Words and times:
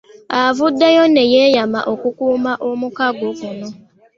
Avuddeyo 0.43 1.03
ne 1.09 1.23
yeeyama 1.33 1.79
okukuuma 1.93 2.53
omukago 2.69 3.27
guno. 3.39 3.67